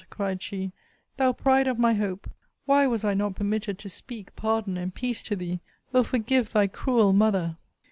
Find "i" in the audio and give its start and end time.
3.05-3.13